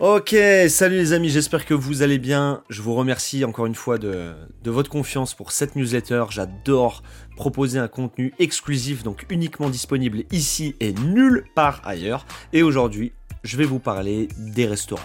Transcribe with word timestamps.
Ok, 0.00 0.32
salut 0.68 0.94
les 0.94 1.12
amis, 1.12 1.28
j'espère 1.28 1.66
que 1.66 1.74
vous 1.74 2.02
allez 2.02 2.18
bien. 2.18 2.62
Je 2.68 2.82
vous 2.82 2.94
remercie 2.94 3.44
encore 3.44 3.66
une 3.66 3.74
fois 3.74 3.98
de, 3.98 4.32
votre 4.64 4.88
confiance 4.88 5.34
pour 5.34 5.50
cette 5.50 5.74
newsletter. 5.74 6.26
J'adore 6.30 7.02
proposer 7.34 7.80
un 7.80 7.88
contenu 7.88 8.32
exclusif, 8.38 9.02
donc 9.02 9.26
uniquement 9.28 9.68
disponible 9.68 10.22
ici 10.30 10.76
et 10.78 10.92
nulle 10.92 11.46
part 11.56 11.82
ailleurs. 11.84 12.26
Et 12.52 12.62
aujourd'hui, 12.62 13.12
je 13.42 13.56
vais 13.56 13.64
vous 13.64 13.80
parler 13.80 14.28
des 14.38 14.66
restaurants. 14.66 15.02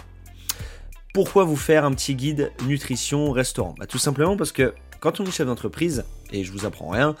Pourquoi 1.12 1.42
vous 1.42 1.56
faire 1.56 1.84
un 1.84 1.92
petit 1.92 2.14
guide 2.14 2.52
nutrition 2.64 3.32
restaurant 3.32 3.74
bah, 3.76 3.86
Tout 3.86 3.98
simplement 3.98 4.36
parce 4.36 4.52
que 4.52 4.74
quand 5.00 5.18
on 5.18 5.24
est 5.24 5.32
chef 5.32 5.48
d'entreprise, 5.48 6.04
et 6.34 6.44
je 6.44 6.52
vous 6.52 6.66
apprends 6.66 6.88
rien, 6.88 7.14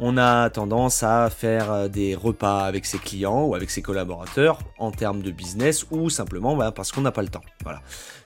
on 0.00 0.16
a 0.16 0.50
tendance 0.50 1.02
à 1.02 1.28
faire 1.30 1.72
euh, 1.72 1.88
des 1.88 2.14
repas 2.14 2.64
avec 2.64 2.86
ses 2.86 2.98
clients 2.98 3.44
ou 3.44 3.54
avec 3.54 3.70
ses 3.70 3.82
collaborateurs 3.82 4.60
en 4.78 4.90
termes 4.90 5.22
de 5.22 5.30
business 5.30 5.86
ou 5.90 6.10
simplement 6.10 6.54
bah, 6.56 6.70
parce 6.72 6.92
qu'on 6.92 7.00
n'a 7.00 7.10
pas 7.10 7.22
le 7.22 7.28
temps. 7.28 7.42
Voilà. 7.64 7.80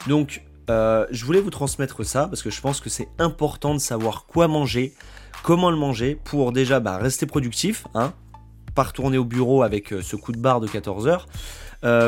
Donc, 0.06 0.42
euh, 0.70 1.06
je 1.10 1.24
voulais 1.24 1.40
vous 1.40 1.50
transmettre 1.50 2.04
ça 2.04 2.26
parce 2.26 2.42
que 2.42 2.50
je 2.50 2.60
pense 2.60 2.80
que 2.80 2.90
c'est 2.90 3.08
important 3.18 3.74
de 3.74 3.80
savoir 3.80 4.26
quoi 4.26 4.48
manger, 4.48 4.92
comment 5.42 5.70
le 5.70 5.76
manger 5.76 6.18
pour 6.22 6.52
déjà 6.52 6.80
bah, 6.80 6.98
rester 6.98 7.26
productif, 7.26 7.86
hein, 7.94 8.12
pas 8.74 8.84
retourner 8.84 9.18
au 9.18 9.24
bureau 9.24 9.62
avec 9.62 9.92
euh, 9.92 10.02
ce 10.02 10.16
coup 10.16 10.32
de 10.32 10.38
barre 10.38 10.60
de 10.60 10.68
14 10.68 11.06
heures. 11.06 11.26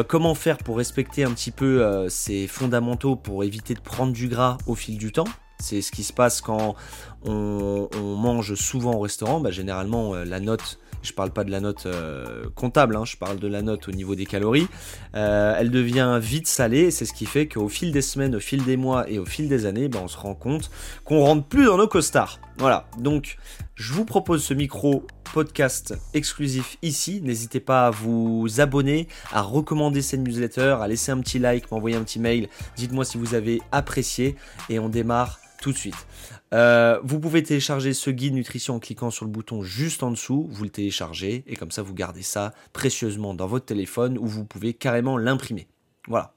comment 0.09 0.35
faire 0.35 0.59
pour 0.59 0.77
respecter 0.77 1.25
un 1.25 1.33
petit 1.33 1.51
peu 1.51 2.07
ces 2.09 2.47
fondamentaux 2.47 3.17
pour 3.17 3.43
éviter 3.43 3.75
de 3.75 3.81
prendre 3.81 4.13
du 4.13 4.29
gras 4.29 4.57
au 4.67 4.77
fil 4.77 4.99
du 4.99 5.11
temps 5.11 5.27
c'est 5.65 5.81
ce 5.81 5.91
qui 5.91 6.05
se 6.05 6.13
passe 6.13 6.41
quand 6.41 6.77
on, 7.25 7.89
mange 8.17 8.55
souvent 8.55 8.95
au 8.95 9.01
restaurant. 9.01 9.41
Bah, 9.41 9.51
généralement, 9.51 10.15
euh, 10.15 10.25
la 10.25 10.41
note, 10.41 10.79
je 11.03 11.13
ne 11.13 11.17
parle 11.17 11.31
pas 11.31 11.45
de 11.45 11.51
la 11.51 11.61
note 11.61 11.87
euh, 11.87 12.45
comptable, 12.55 12.97
hein, 12.97 13.05
je 13.05 13.17
parle 13.17 13.39
de 13.39 13.49
la 13.49 13.63
note 13.63 13.89
au 13.89 13.93
niveau 13.93 14.15
des 14.15 14.27
calories, 14.27 14.69
euh, 15.15 15.55
elle 15.59 15.71
devient 15.71 16.19
vite 16.21 16.47
salée. 16.47 16.91
C'est 16.91 17.07
ce 17.07 17.13
qui 17.13 17.27
fait 17.27 17.49
qu'au 17.49 17.69
fil 17.69 17.93
des 17.93 18.03
semaines, 18.03 18.37
au 18.37 18.41
fil 18.41 18.65
des 18.65 18.77
mois 18.77 19.09
et 19.11 19.19
au 19.19 19.25
fil 19.25 19.49
des 19.49 19.67
années, 19.67 19.89
bah, 19.89 20.01
on 20.03 20.09
se 20.09 20.19
rend 20.19 20.35
compte 20.35 20.71
qu'on 21.05 21.21
rentre 21.21 21.47
plus 21.47 21.65
dans 21.65 21.79
nos 21.79 21.89
costards. 21.89 22.41
Voilà, 22.59 22.87
donc 22.99 23.37
je 23.75 23.93
vous 23.93 24.05
propose 24.05 24.45
ce 24.45 24.55
micro 24.55 25.07
podcast 25.33 25.95
exclusif 26.15 26.77
ici. 26.83 27.21
N'hésitez 27.23 27.59
pas 27.59 27.89
à 27.89 27.91
vous 27.91 28.47
abonner, 28.59 29.09
à 29.33 29.43
recommander 29.43 30.03
cette 30.03 30.21
newsletter, 30.21 30.77
à 30.81 30.87
laisser 30.87 31.11
un 31.11 31.19
petit 31.19 31.39
like, 31.39 31.71
m'envoyer 31.73 31.97
un 31.97 32.05
petit 32.05 32.21
mail. 32.21 32.49
Dites-moi 32.77 33.05
si 33.05 33.19
vous 33.19 33.35
avez 33.35 33.61
apprécié 33.73 34.37
et 34.71 34.79
on 34.79 34.89
démarre 34.89 35.41
tout 35.65 35.73
de 35.73 35.79
suite. 35.79 36.07
Euh, 36.53 37.01
vous 37.05 37.19
pouvez 37.19 37.43
télécharger 37.43 37.95
ce 37.95 38.11
guide 38.11 38.35
nutrition 38.35 38.75
en 38.75 38.81
cliquant 38.81 39.11
sur 39.11 39.25
le 39.25 39.31
bouton 39.31 39.63
juste 39.63 40.03
en 40.03 40.11
dessous, 40.11 40.47
vous 40.51 40.65
le 40.65 40.69
téléchargez 40.69 41.43
et 41.47 41.57
comme 41.57 41.71
ça 41.71 41.81
vous 41.81 41.95
gardez 41.95 42.21
ça 42.21 42.53
précieusement 42.75 43.33
dans 43.33 43.47
votre 43.47 43.65
téléphone 43.65 44.19
ou 44.19 44.27
vous 44.27 44.45
pouvez 44.45 44.75
carrément 44.75 45.17
l'imprimer. 45.17 45.67
Voilà. 46.07 46.35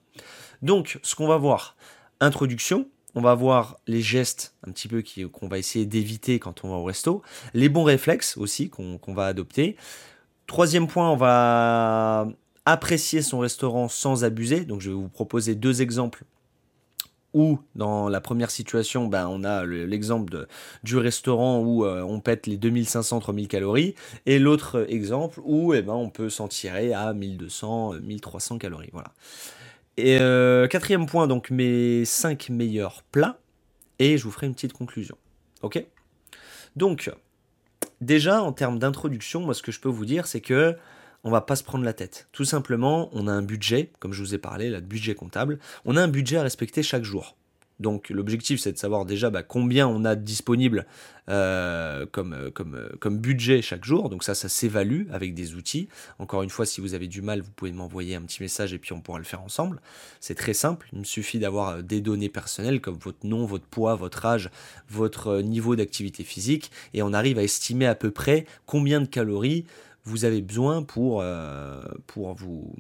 Donc 0.62 0.98
ce 1.04 1.14
qu'on 1.14 1.28
va 1.28 1.36
voir, 1.36 1.76
introduction, 2.22 2.88
on 3.16 3.22
va 3.22 3.36
voir 3.36 3.82
les 3.86 4.02
gestes 4.02 4.56
un 4.66 4.72
petit 4.72 4.88
peu 4.88 5.04
qu'on 5.28 5.50
va 5.50 5.58
essayer 5.58 5.86
d'éviter 5.86 6.40
quand 6.40 6.64
on 6.64 6.70
va 6.70 6.76
au 6.76 6.86
resto, 6.86 7.22
les 7.54 7.68
bons 7.68 7.84
réflexes 7.84 8.38
aussi 8.38 8.70
qu'on 8.70 9.14
va 9.14 9.26
adopter. 9.26 9.76
Troisième 10.46 10.88
point, 10.88 11.12
on 11.12 11.18
va 11.18 12.30
apprécier 12.64 13.22
son 13.22 13.40
restaurant 13.40 13.90
sans 13.90 14.24
abuser. 14.24 14.64
Donc 14.64 14.80
je 14.80 14.90
vais 14.90 14.96
vous 14.96 15.10
proposer 15.10 15.54
deux 15.54 15.82
exemples 15.82 16.24
ou 17.34 17.60
dans 17.76 18.10
la 18.10 18.22
première 18.22 18.52
situation, 18.52 19.08
ben, 19.08 19.28
on 19.28 19.44
a 19.44 19.66
l'exemple 19.66 20.48
du 20.84 20.98
restaurant 20.98 21.60
où 21.60 21.86
euh, 21.86 22.02
on 22.02 22.20
pète 22.20 22.48
les 22.48 22.58
2500-3000 22.58 23.48
calories, 23.48 23.96
et 24.26 24.40
l'autre 24.40 24.86
exemple 24.90 25.40
où 25.44 25.74
eh 25.74 25.82
ben, 25.82 25.94
on 25.94 26.10
peut 26.10 26.30
s'en 26.30 26.48
tirer 26.48 26.94
à 26.94 27.14
1200-1300 27.14 28.58
calories. 28.58 28.90
Voilà. 28.94 29.12
Et 29.98 30.20
euh, 30.20 30.68
quatrième 30.68 31.06
point, 31.06 31.28
donc 31.28 31.50
mes 31.50 32.06
5 32.06 32.50
meilleurs 32.50 33.04
plats, 33.12 33.40
et 34.00 34.18
je 34.18 34.24
vous 34.24 34.32
ferai 34.32 34.48
une 34.48 34.54
petite 34.54 34.74
conclusion. 34.74 35.18
Ok? 35.64 35.84
Donc, 36.76 37.12
déjà 38.02 38.42
en 38.42 38.54
termes 38.54 38.80
d'introduction, 38.80 39.42
moi 39.42 39.54
ce 39.54 39.64
que 39.64 39.72
je 39.72 39.80
peux 39.80 39.90
vous 39.90 40.06
dire, 40.06 40.28
c'est 40.28 40.42
que 40.42 40.76
on 41.24 41.32
va 41.32 41.42
pas 41.42 41.56
se 41.56 41.64
prendre 41.64 41.84
la 41.84 41.94
tête. 41.94 42.28
Tout 42.32 42.46
simplement, 42.46 43.10
on 43.14 43.28
a 43.28 43.32
un 43.32 43.42
budget, 43.42 43.92
comme 44.00 44.14
je 44.14 44.22
vous 44.22 44.36
ai 44.36 44.38
parlé, 44.38 44.70
là, 44.70 44.82
de 44.82 44.86
budget 44.86 45.16
comptable, 45.16 45.60
on 45.86 45.98
a 45.98 46.02
un 46.02 46.08
budget 46.08 46.38
à 46.38 46.44
respecter 46.44 46.84
chaque 46.84 47.04
jour. 47.04 47.36
Donc 47.80 48.10
l'objectif 48.10 48.60
c'est 48.60 48.72
de 48.72 48.78
savoir 48.78 49.06
déjà 49.06 49.30
bah, 49.30 49.44
combien 49.44 49.88
on 49.88 50.04
a 50.04 50.16
disponible 50.16 50.86
euh, 51.30 52.06
comme, 52.12 52.34
euh, 52.34 52.50
euh, 52.60 52.90
comme 53.00 53.20
budget 53.20 53.62
chaque 53.62 53.84
jour. 53.84 54.10
Donc 54.10 54.24
ça, 54.24 54.34
ça 54.34 54.50
s'évalue 54.50 55.04
avec 55.12 55.34
des 55.34 55.56
outils. 55.56 55.90
Encore 56.20 56.42
une 56.42 56.50
fois, 56.50 56.66
si 56.66 56.82
vous 56.82 56.94
avez 56.94 57.08
du 57.08 57.22
mal, 57.22 57.42
vous 57.42 57.52
pouvez 57.52 57.72
m'envoyer 57.72 58.16
un 58.16 58.22
petit 58.22 58.42
message 58.42 58.74
et 58.74 58.80
puis 58.80 58.94
on 58.94 59.02
pourra 59.02 59.20
le 59.20 59.26
faire 59.26 59.42
ensemble. 59.42 59.82
C'est 60.20 60.36
très 60.36 60.54
simple. 60.54 60.88
Il 60.94 61.00
me 61.00 61.04
suffit 61.04 61.38
d'avoir 61.38 61.84
des 61.84 62.02
données 62.02 62.30
personnelles 62.30 62.82
comme 62.82 62.98
votre 62.98 63.26
nom, 63.26 63.46
votre 63.46 63.66
poids, 63.66 63.96
votre 63.96 64.26
âge, 64.26 64.50
votre 64.90 65.42
niveau 65.42 65.76
d'activité 65.76 66.24
physique 66.24 66.72
et 66.94 67.04
on 67.04 67.14
arrive 67.14 67.38
à 67.38 67.44
estimer 67.44 67.86
à 67.86 67.96
peu 67.96 68.10
près 68.10 68.46
combien 68.66 69.02
de 69.02 69.08
calories 69.08 69.66
vous 70.08 70.26
avez 70.26 70.42
besoin 70.42 70.84
pour, 70.84 71.22
euh, 71.22 71.84
pour 72.08 72.34
vous. 72.34 72.74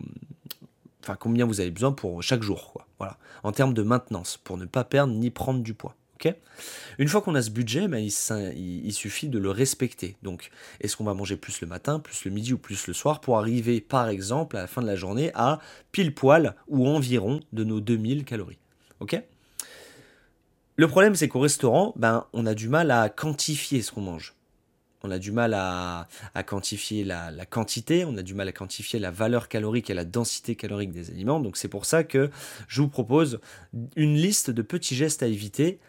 Enfin, 1.04 1.18
combien 1.20 1.46
vous 1.46 1.60
avez 1.60 1.72
besoin 1.72 1.92
pour 1.92 2.24
chaque 2.24 2.42
jour, 2.42 2.72
quoi. 2.72 2.88
Voilà. 3.00 3.18
En 3.44 3.52
termes 3.52 3.74
de 3.74 3.84
maintenance, 3.84 4.38
pour 4.38 4.58
ne 4.58 4.66
pas 4.66 4.84
perdre 4.84 5.14
ni 5.14 5.30
prendre 5.30 5.62
du 5.62 5.74
poids. 5.74 5.96
ok? 6.16 6.34
Une 6.98 7.08
fois 7.08 7.22
qu'on 7.22 7.36
a 7.36 7.42
ce 7.42 7.52
budget, 7.52 7.88
ben, 7.88 8.00
il, 8.00 8.94
suffit 8.94 9.30
de 9.30 9.38
le 9.38 9.52
respecter. 9.52 10.16
Donc, 10.24 10.50
est-ce 10.82 10.98
qu'on 10.98 11.04
va 11.04 11.14
manger 11.14 11.38
plus 11.38 11.62
le 11.62 11.68
matin, 11.68 12.00
plus 12.00 12.26
le 12.26 12.32
midi 12.32 12.54
ou 12.54 12.58
plus 12.58 12.88
le 12.88 12.94
soir 12.94 13.22
pour 13.22 13.38
arriver, 13.38 13.82
par 13.82 14.08
exemple, 14.10 14.58
à 14.58 14.62
la 14.62 14.68
fin 14.68 14.82
de 14.82 14.88
la 14.88 14.96
journée, 14.96 15.32
à 15.36 15.60
pile 15.92 16.14
poil 16.14 16.56
ou 16.68 16.88
environ 16.88 17.42
de 17.54 17.64
nos 17.64 17.80
2000 17.80 18.26
calories 18.26 18.60
Ok? 19.00 19.22
Le 20.76 20.88
problème, 20.88 21.16
c'est 21.16 21.28
qu'au 21.28 21.40
restaurant, 21.40 21.94
ben, 21.96 22.26
on 22.34 22.46
a 22.46 22.54
du 22.54 22.70
mal 22.70 22.92
à 22.92 23.10
quantifier 23.10 23.82
ce 23.82 23.92
qu'on 23.92 24.02
mange 24.02 24.37
on 25.08 25.12
a 25.12 25.20
du 25.20 25.32
mal 25.32 25.54
à, 25.54 26.08
quantifier 26.46 27.04
la, 27.04 27.32
quantité, 27.50 28.06
on 28.06 28.18
a 28.18 28.22
du 28.22 28.34
mal 28.34 28.48
à 28.48 28.52
quantifier 28.52 29.00
la 29.00 29.12
valeur 29.12 29.48
calorique 29.48 29.90
et 29.90 29.94
la 29.94 30.06
densité 30.06 30.56
calorique 30.56 30.92
des 30.92 31.10
aliments. 31.10 31.40
Donc 31.40 31.58
c'est 31.58 31.68
pour 31.68 31.86
ça 31.86 32.04
que 32.04 32.30
je 32.68 32.82
vous 32.82 32.90
propose 32.90 33.40
une 33.96 34.16
liste 34.16 34.52
de 34.52 34.62
petits 34.62 34.96
gestes 34.96 35.24
à 35.24 35.28
éviter 35.28 35.80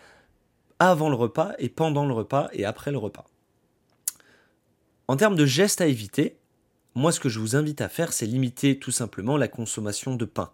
avant 0.78 1.08
le 1.08 1.16
repas 1.16 1.52
et 1.58 1.68
pendant 1.68 2.06
le 2.06 2.14
repas 2.14 2.48
et 2.52 2.64
après 2.64 2.92
le 2.92 2.98
repas. 2.98 3.26
En 5.08 5.16
termes 5.16 5.36
de 5.36 5.46
gestes 5.46 5.80
à 5.80 5.86
éviter, 5.86 6.36
moi 6.94 7.12
ce 7.12 7.18
que 7.18 7.28
je 7.28 7.40
vous 7.40 7.56
invite 7.56 7.80
à 7.80 7.88
faire, 7.88 8.12
c'est 8.12 8.26
limiter 8.26 8.78
tout 8.78 8.92
simplement 8.92 9.36
la 9.36 9.48
consommation 9.48 10.14
de 10.14 10.24
pain. 10.24 10.52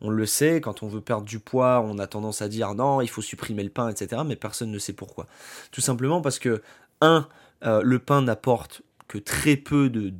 On 0.00 0.08
le 0.08 0.24
sait, 0.24 0.60
quand 0.60 0.82
on 0.82 0.88
veut 0.88 1.00
perdre 1.00 1.26
du 1.26 1.38
poids, 1.38 1.82
on 1.84 1.98
a 1.98 2.06
tendance 2.06 2.40
à 2.40 2.48
dire 2.48 2.74
non, 2.74 3.02
il 3.02 3.08
faut 3.08 3.20
supprimer 3.20 3.62
le 3.62 3.70
pain, 3.70 3.88
etc. 3.90 4.22
Mais 4.24 4.36
personne 4.36 4.70
ne 4.70 4.78
sait 4.78 4.94
pourquoi. 4.94 5.26
Tout 5.70 5.82
simplement 5.82 6.22
parce 6.22 6.38
que, 6.38 6.62
un, 7.02 7.28
euh, 7.64 7.80
le 7.82 7.98
pain 7.98 8.22
n'apporte 8.22 8.82
que 9.08 9.18
très 9.18 9.56
peu 9.56 9.88
de, 9.88 10.10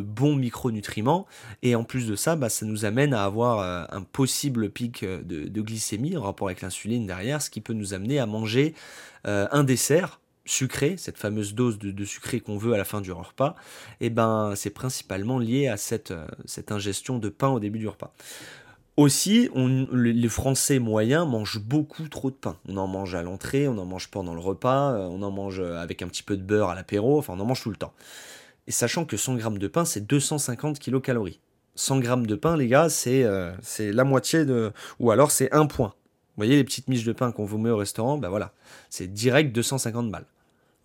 bons 0.00 0.36
micronutriments. 0.36 1.26
Et 1.62 1.74
en 1.74 1.84
plus 1.84 2.06
de 2.06 2.14
ça, 2.14 2.36
bah, 2.36 2.48
ça 2.48 2.66
nous 2.66 2.84
amène 2.84 3.14
à 3.14 3.24
avoir 3.24 3.60
euh, 3.60 3.84
un 3.90 4.02
possible 4.02 4.70
pic 4.70 5.02
euh, 5.02 5.22
de, 5.22 5.60
glycémie 5.62 6.16
en 6.16 6.22
rapport 6.22 6.48
avec 6.48 6.60
l'insuline 6.60 7.06
derrière, 7.06 7.40
ce 7.40 7.48
qui 7.48 7.60
peut 7.60 7.72
nous 7.72 7.94
amener 7.94 8.18
à 8.18 8.26
manger 8.26 8.74
un 9.26 9.64
dessert 9.64 10.20
sucré, 10.44 10.96
cette 10.98 11.16
fameuse 11.16 11.54
dose 11.54 11.78
de, 11.78 12.04
sucré 12.04 12.40
qu'on 12.40 12.58
veut 12.58 12.74
à 12.74 12.76
la 12.76 12.84
fin 12.84 13.00
du 13.00 13.10
repas, 13.10 13.54
et 14.02 14.10
ben 14.10 14.52
c'est 14.54 14.68
principalement 14.68 15.38
lié 15.38 15.66
à 15.68 15.78
cette, 15.78 16.12
cette 16.44 16.70
ingestion 16.70 17.18
de 17.18 17.30
pain 17.30 17.48
au 17.48 17.58
début 17.58 17.78
du 17.78 17.88
repas. 17.88 18.14
Aussi, 18.96 19.50
les 19.92 20.28
Français 20.28 20.78
moyens 20.78 21.26
mangent 21.26 21.58
beaucoup 21.58 22.08
trop 22.08 22.30
de 22.30 22.36
pain. 22.36 22.56
On 22.68 22.76
en 22.76 22.86
mange 22.86 23.16
à 23.16 23.22
l'entrée, 23.22 23.66
on 23.66 23.76
en 23.76 23.84
mange 23.84 24.08
pendant 24.08 24.34
le 24.34 24.40
repas, 24.40 24.92
euh, 24.92 25.08
on 25.10 25.20
en 25.22 25.32
mange 25.32 25.58
euh, 25.58 25.78
avec 25.78 26.00
un 26.00 26.06
petit 26.06 26.22
peu 26.22 26.36
de 26.36 26.42
beurre 26.42 26.68
à 26.68 26.76
l'apéro, 26.76 27.18
enfin 27.18 27.34
on 27.36 27.40
en 27.40 27.44
mange 27.44 27.60
tout 27.60 27.70
le 27.70 27.76
temps. 27.76 27.92
Et 28.68 28.70
sachant 28.70 29.04
que 29.04 29.16
100 29.16 29.34
grammes 29.34 29.58
de 29.58 29.66
pain, 29.66 29.84
c'est 29.84 30.06
250 30.06 30.78
kilocalories. 30.78 31.40
100 31.74 31.98
grammes 31.98 32.26
de 32.28 32.36
pain, 32.36 32.56
les 32.56 32.68
gars, 32.68 32.86
euh, 33.08 33.56
c'est 33.62 33.92
la 33.92 34.04
moitié 34.04 34.44
de... 34.44 34.72
Ou 35.00 35.10
alors 35.10 35.32
c'est 35.32 35.52
un 35.52 35.66
point. 35.66 35.88
Vous 35.88 36.36
voyez 36.36 36.54
les 36.54 36.64
petites 36.64 36.86
miches 36.86 37.04
de 37.04 37.12
pain 37.12 37.32
qu'on 37.32 37.44
vous 37.44 37.58
met 37.58 37.70
au 37.70 37.76
restaurant, 37.76 38.16
ben 38.16 38.28
voilà, 38.28 38.52
c'est 38.90 39.12
direct 39.12 39.52
250 39.52 40.08
balles. 40.12 40.26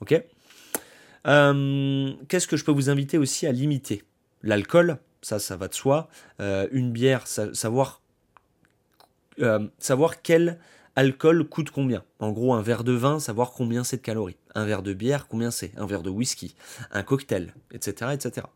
Ok? 0.01 0.19
Qu'est-ce 1.25 2.47
que 2.47 2.57
je 2.57 2.65
peux 2.65 2.71
vous 2.71 2.89
inviter 2.89 3.19
aussi 3.19 3.45
à 3.45 3.51
limiter? 3.51 4.03
L'alcool, 4.41 4.97
ça, 5.21 5.39
ça 5.39 5.55
va 5.55 5.67
de 5.67 5.73
soi. 5.73 6.09
Euh, 6.39 6.67
une 6.71 6.91
bière, 6.91 7.27
savoir, 7.27 8.01
euh, 9.39 9.67
savoir 9.79 10.21
quel 10.21 10.59
alcool 10.95 11.47
coûte 11.47 11.71
combien. 11.71 12.03
En 12.19 12.31
gros, 12.31 12.53
un 12.53 12.61
verre 12.61 12.83
de 12.83 12.93
vin, 12.93 13.19
savoir 13.19 13.51
combien 13.51 13.83
c'est 13.83 13.97
de 13.97 14.01
calories. 14.01 14.37
Un 14.55 14.65
verre 14.65 14.83
de 14.83 14.93
bière, 14.93 15.27
combien 15.27 15.51
c'est. 15.51 15.71
Un 15.77 15.85
verre 15.85 16.03
de 16.03 16.09
whisky, 16.09 16.55
un 16.91 17.03
cocktail, 17.03 17.53
etc. 17.71 18.11
etc. 18.13 18.47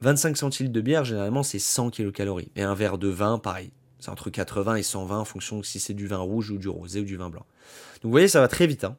25 0.00 0.36
centilitres 0.36 0.72
de 0.72 0.80
bière, 0.80 1.04
généralement, 1.04 1.42
c'est 1.42 1.58
100 1.58 1.90
kilocalories. 1.90 2.50
Et 2.56 2.62
un 2.62 2.74
verre 2.74 2.98
de 2.98 3.08
vin, 3.08 3.38
pareil. 3.38 3.70
C'est 3.98 4.10
entre 4.10 4.30
80 4.30 4.76
et 4.76 4.82
120 4.82 5.18
en 5.18 5.24
fonction 5.24 5.62
si 5.62 5.80
c'est 5.80 5.94
du 5.94 6.06
vin 6.06 6.18
rouge 6.18 6.50
ou 6.50 6.58
du 6.58 6.68
rosé 6.68 7.00
ou 7.00 7.04
du 7.04 7.16
vin 7.16 7.30
blanc. 7.30 7.44
Donc 7.94 8.04
vous 8.04 8.10
voyez, 8.10 8.28
ça 8.28 8.40
va 8.40 8.46
très 8.46 8.66
vite. 8.66 8.84
Hein. 8.84 8.96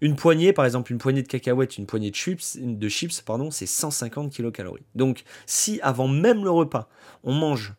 Une 0.00 0.16
poignée, 0.16 0.52
par 0.52 0.64
exemple, 0.64 0.92
une 0.92 0.98
poignée 0.98 1.22
de 1.22 1.28
cacahuètes, 1.28 1.78
une 1.78 1.86
poignée 1.86 2.10
de 2.10 2.16
chips, 2.16 2.58
de 2.58 2.88
chips 2.88 3.20
pardon, 3.20 3.50
c'est 3.50 3.66
150 3.66 4.32
kilocalories. 4.32 4.86
Donc, 4.94 5.24
si 5.46 5.80
avant 5.82 6.08
même 6.08 6.44
le 6.44 6.50
repas, 6.50 6.88
on 7.24 7.32
mange 7.32 7.74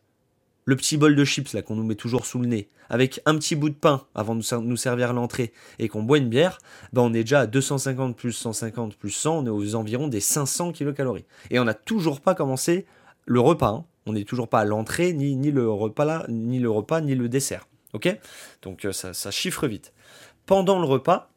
le 0.66 0.76
petit 0.76 0.98
bol 0.98 1.16
de 1.16 1.24
chips 1.24 1.54
là 1.54 1.62
qu'on 1.62 1.76
nous 1.76 1.86
met 1.86 1.96
toujours 1.96 2.26
sous 2.26 2.40
le 2.40 2.48
nez, 2.48 2.70
avec 2.90 3.22
un 3.26 3.36
petit 3.36 3.56
bout 3.56 3.70
de 3.70 3.76
pain 3.76 4.06
avant 4.16 4.36
de 4.36 4.44
nous 4.62 4.78
servir 4.78 5.14
l'entrée 5.14 5.54
et 5.80 5.88
qu'on 5.88 6.04
boit 6.04 6.18
une 6.18 6.30
bière, 6.30 6.60
ben 6.92 7.02
on 7.04 7.14
est 7.14 7.24
déjà 7.24 7.42
à 7.42 7.48
250 7.48 8.16
plus 8.16 8.34
150 8.34 8.96
plus 8.96 9.12
100, 9.12 9.40
on 9.40 9.46
est 9.46 9.50
aux 9.50 9.76
environs 9.76 10.10
des 10.10 10.20
500 10.20 10.74
kilocalories. 10.74 11.26
Et 11.52 11.60
on 11.60 11.64
n'a 11.64 11.74
toujours 11.74 12.20
pas 12.20 12.36
commencé 12.36 12.86
le 13.26 13.40
repas. 13.40 13.70
Hein. 13.70 13.86
On 14.06 14.14
n'est 14.14 14.24
toujours 14.24 14.48
pas 14.50 14.60
à 14.60 14.66
l'entrée, 14.66 15.14
ni, 15.14 15.36
ni 15.36 15.52
le 15.52 15.70
repas 15.70 16.06
là, 16.06 16.26
ni 16.30 16.60
le 16.60 16.70
repas, 16.70 17.02
ni 17.02 17.16
le 17.16 17.30
dessert. 17.30 17.68
Ok? 17.94 18.18
Donc 18.62 18.86
euh, 18.86 18.92
ça, 18.92 19.14
ça 19.14 19.32
chiffre 19.32 19.68
vite. 19.68 19.94
Pendant 20.46 20.80
le 20.80 20.86
repas, 20.86 21.30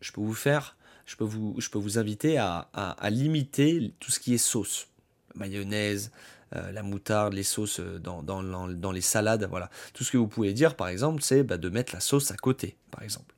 je 0.00 0.12
peux 0.12 0.20
vous 0.20 0.34
faire, 0.34 0.76
je 1.06 1.16
peux 1.16 1.24
vous, 1.24 1.98
inviter 1.98 2.38
à, 2.38 2.68
à, 2.72 3.10
limiter 3.10 3.92
tout 4.00 4.10
ce 4.10 4.20
qui 4.20 4.34
est 4.34 4.38
sauce, 4.38 4.88
mayonnaise, 5.34 6.12
euh, 6.56 6.72
la 6.72 6.82
moutarde, 6.82 7.32
les 7.32 7.42
sauces 7.42 7.80
euh, 7.80 7.98
dans, 7.98 8.92
les 8.92 9.00
salades, 9.00 9.46
voilà. 9.48 9.70
Tout 9.94 10.04
ce 10.04 10.10
que 10.10 10.18
vous 10.18 10.28
pouvez 10.28 10.52
dire, 10.52 10.74
par 10.74 10.88
exemple, 10.88 11.22
c'est 11.22 11.42
bah, 11.42 11.58
de 11.58 11.68
mettre 11.68 11.94
la 11.94 12.00
sauce 12.00 12.30
à 12.30 12.36
côté, 12.36 12.76
par 12.90 13.02
exemple. 13.02 13.34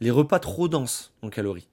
Les 0.00 0.10
repas 0.10 0.38
trop 0.38 0.68
denses 0.68 1.12
en 1.22 1.30
calories. 1.30 1.68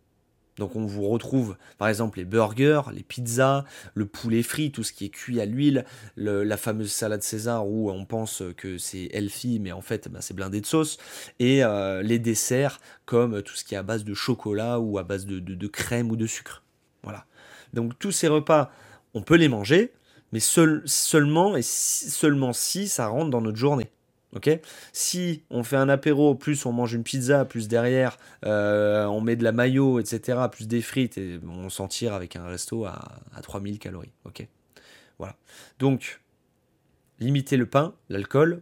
Donc 0.58 0.76
on 0.76 0.86
vous 0.86 1.08
retrouve 1.08 1.56
par 1.78 1.88
exemple 1.88 2.20
les 2.20 2.26
burgers, 2.26 2.82
les 2.94 3.04
pizzas, 3.04 3.66
le 3.94 4.06
poulet 4.06 4.44
frit, 4.44 4.72
tout 4.72 4.84
ce 4.84 4.94
qui 4.94 5.06
est 5.06 5.10
cuit 5.10 5.40
à 5.40 5.46
l'huile, 5.46 5.86
la 6.18 6.58
fameuse 6.58 6.92
salade 6.92 7.24
César 7.24 7.68
où 7.68 7.90
on 7.90 8.06
pense 8.06 8.44
que 8.58 8.78
c'est 8.78 9.10
healthy 9.14 9.60
mais 9.60 9.72
en 9.72 9.82
fait 9.82 10.10
bah, 10.10 10.20
c'est 10.22 10.34
blindé 10.34 10.62
de 10.62 10.66
sauce, 10.66 10.98
et 11.40 11.64
euh, 11.64 12.02
les 12.02 12.20
desserts 12.20 12.80
comme 13.06 13.42
tout 13.42 13.56
ce 13.56 13.64
qui 13.64 13.76
est 13.76 13.78
à 13.78 13.84
base 13.84 14.04
de 14.04 14.14
chocolat 14.14 14.80
ou 14.80 14.98
à 14.98 15.04
base 15.04 15.26
de, 15.26 15.68
crème 15.68 16.12
ou 16.12 16.16
de 16.16 16.28
sucre. 16.28 16.64
Voilà. 17.04 17.26
Donc 17.74 17.98
tous 18.00 18.12
ces 18.12 18.28
repas, 18.28 18.72
on 19.14 19.22
peut 19.22 19.36
les 19.36 19.48
manger, 19.48 19.94
mais 20.32 20.40
seulement 20.40 21.56
et 21.56 21.62
seulement 21.62 22.54
si 22.54 22.88
ça 22.88 23.08
rentre 23.08 23.30
dans 23.30 23.42
notre 23.42 23.58
journée. 23.58 23.90
Ok 24.36 24.50
Si 24.94 25.44
on 25.50 25.64
fait 25.64 25.76
un 25.76 25.90
apéro, 25.90 26.36
plus 26.36 26.66
on 26.66 26.72
mange 26.72 26.94
une 26.94 27.04
pizza, 27.04 27.44
plus 27.46 27.68
derrière 27.68 28.18
euh, 28.46 29.06
on 29.06 29.22
met 29.22 29.36
de 29.36 29.44
la 29.44 29.52
mayo, 29.52 30.00
etc., 30.00 30.40
plus 30.52 30.68
des 30.68 30.82
frites, 30.82 31.18
et 31.18 31.40
on 31.48 31.70
s'en 31.70 31.88
tire 31.88 32.14
avec 32.14 32.36
un 32.36 32.46
resto 32.46 32.86
à, 32.86 33.20
à 33.36 33.42
3000 33.42 33.80
calories. 33.80 34.14
Ok 34.26 34.48
Voilà. 35.18 35.36
Donc, 35.80 36.22
limiter 37.20 37.58
le 37.58 37.66
pain, 37.66 37.94
l'alcool, 38.10 38.62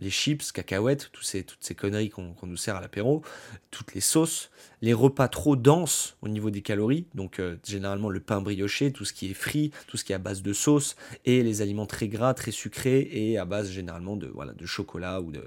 les 0.00 0.10
chips, 0.10 0.52
cacahuètes, 0.52 1.10
ces, 1.22 1.42
toutes 1.42 1.62
ces 1.62 1.74
conneries 1.74 2.10
qu'on 2.10 2.34
nous 2.42 2.56
sert 2.56 2.76
à 2.76 2.80
l'apéro, 2.80 3.22
toutes 3.70 3.94
les 3.94 4.00
sauces, 4.00 4.50
les 4.80 4.92
repas 4.92 5.28
trop 5.28 5.56
denses 5.56 6.16
au 6.22 6.28
niveau 6.28 6.50
des 6.50 6.62
calories, 6.62 7.06
donc 7.14 7.40
euh, 7.40 7.56
généralement 7.66 8.08
le 8.08 8.20
pain 8.20 8.40
brioché, 8.40 8.92
tout 8.92 9.04
ce 9.04 9.12
qui 9.12 9.30
est 9.30 9.34
frit, 9.34 9.72
tout 9.86 9.96
ce 9.96 10.04
qui 10.04 10.12
est 10.12 10.14
à 10.16 10.20
base 10.20 10.42
de 10.42 10.52
sauce, 10.52 10.96
et 11.24 11.42
les 11.42 11.62
aliments 11.62 11.86
très 11.86 12.08
gras, 12.08 12.34
très 12.34 12.52
sucrés, 12.52 13.08
et 13.10 13.38
à 13.38 13.44
base 13.44 13.70
généralement 13.70 14.16
de, 14.16 14.28
voilà, 14.28 14.52
de 14.52 14.66
chocolat 14.66 15.20
ou 15.20 15.32
de 15.32 15.44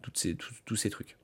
toutes 0.00 0.18
ces, 0.18 0.36
tous 0.64 0.76
ces 0.76 0.90
trucs. 0.90 1.16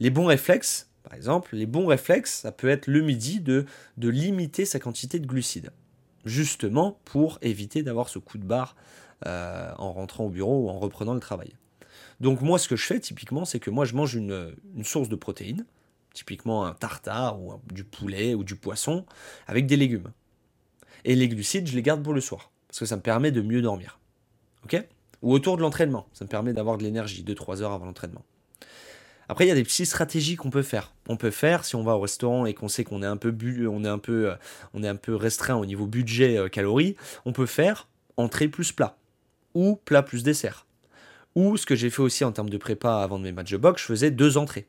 Les 0.00 0.10
bons 0.10 0.26
réflexes, 0.26 0.88
par 1.02 1.14
exemple, 1.14 1.54
les 1.54 1.66
bons 1.66 1.86
réflexes, 1.86 2.40
ça 2.40 2.52
peut 2.52 2.68
être 2.68 2.86
le 2.86 3.02
midi 3.02 3.40
de, 3.40 3.66
de 3.98 4.08
limiter 4.08 4.64
sa 4.64 4.78
quantité 4.78 5.18
de 5.18 5.26
glucides, 5.26 5.70
justement 6.24 6.98
pour 7.04 7.38
éviter 7.42 7.82
d'avoir 7.82 8.08
ce 8.08 8.18
coup 8.18 8.38
de 8.38 8.44
barre 8.44 8.74
euh, 9.26 9.72
en 9.76 9.92
rentrant 9.92 10.24
au 10.24 10.30
bureau 10.30 10.64
ou 10.64 10.68
en 10.70 10.78
reprenant 10.78 11.14
le 11.14 11.20
travail. 11.20 11.52
Donc 12.20 12.40
moi, 12.40 12.58
ce 12.58 12.68
que 12.68 12.76
je 12.76 12.84
fais 12.84 13.00
typiquement, 13.00 13.44
c'est 13.44 13.60
que 13.60 13.70
moi, 13.70 13.84
je 13.84 13.94
mange 13.94 14.14
une, 14.14 14.54
source 14.82 15.08
de 15.08 15.16
protéines, 15.16 15.64
typiquement 16.12 16.64
un 16.64 16.74
tartare 16.74 17.40
ou 17.40 17.54
du 17.72 17.84
poulet 17.84 18.34
ou 18.34 18.44
du 18.44 18.56
poisson, 18.56 19.04
avec 19.46 19.66
des 19.66 19.76
légumes. 19.76 20.10
Et 21.04 21.14
les 21.14 21.28
glucides, 21.28 21.66
je 21.66 21.74
les 21.74 21.82
garde 21.82 22.02
pour 22.02 22.14
le 22.14 22.20
soir, 22.20 22.50
parce 22.68 22.78
que 22.78 22.86
ça 22.86 22.96
me 22.96 23.02
permet 23.02 23.30
de 23.30 23.42
mieux 23.42 23.62
dormir. 23.62 23.98
Ok? 24.64 24.82
Ou 25.22 25.32
autour 25.32 25.56
de 25.56 25.62
l'entraînement, 25.62 26.06
ça 26.12 26.24
me 26.24 26.30
permet 26.30 26.52
d'avoir 26.52 26.78
de 26.78 26.82
l'énergie 26.82 27.24
2-3 27.24 27.62
heures 27.62 27.72
avant 27.72 27.86
l'entraînement. 27.86 28.24
Après, 29.28 29.46
il 29.46 29.48
y 29.48 29.50
a 29.50 29.54
des 29.54 29.62
petites 29.62 29.86
stratégies 29.86 30.36
qu'on 30.36 30.50
peut 30.50 30.62
faire. 30.62 30.92
On 31.08 31.16
peut 31.16 31.30
faire, 31.30 31.64
si 31.64 31.76
on 31.76 31.82
va 31.82 31.96
au 31.96 32.00
restaurant 32.00 32.46
et 32.46 32.54
qu'on 32.54 32.68
sait 32.68 32.84
qu'on 32.84 33.02
est 33.02 33.06
un 33.06 33.16
peu 33.16 33.30
bu, 33.30 33.66
on 33.66 33.84
est 33.84 33.88
un 33.88 33.98
peu, 33.98 34.30
euh, 34.30 34.34
on 34.74 34.82
est 34.82 34.88
un 34.88 34.96
peu 34.96 35.14
restreint 35.14 35.56
au 35.56 35.66
niveau 35.66 35.86
budget 35.86 36.36
euh, 36.36 36.48
calories, 36.48 36.96
on 37.24 37.32
peut 37.32 37.46
faire 37.46 37.88
entrée 38.16 38.48
plus 38.48 38.72
plat 38.72 38.96
ou 39.54 39.76
plat 39.84 40.02
plus 40.02 40.22
dessert. 40.22 40.63
Ou 41.34 41.56
ce 41.56 41.66
que 41.66 41.74
j'ai 41.74 41.90
fait 41.90 42.02
aussi 42.02 42.24
en 42.24 42.32
termes 42.32 42.50
de 42.50 42.58
prépa 42.58 43.02
avant 43.02 43.18
de 43.18 43.24
mes 43.24 43.32
matchs 43.32 43.52
de 43.52 43.56
boxe, 43.56 43.82
je 43.82 43.86
faisais 43.86 44.10
deux 44.10 44.36
entrées. 44.36 44.68